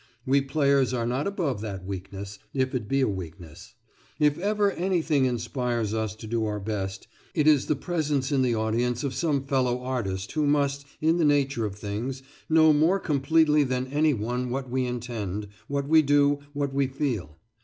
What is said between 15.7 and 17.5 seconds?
we do, what we feel.